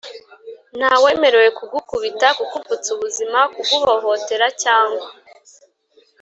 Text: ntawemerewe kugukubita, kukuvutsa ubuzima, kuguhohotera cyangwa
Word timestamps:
ntawemerewe 0.77 1.49
kugukubita, 1.57 2.27
kukuvutsa 2.37 2.87
ubuzima, 2.95 3.39
kuguhohotera 3.53 4.47
cyangwa 4.63 5.07